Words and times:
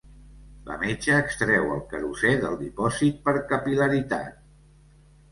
La 0.67 0.75
metxa 0.83 1.17
extreu 1.25 1.67
el 1.75 1.83
querosè 1.91 2.31
del 2.43 2.55
dipòsit 2.61 3.19
per 3.27 3.35
capil·laritat. 3.51 4.41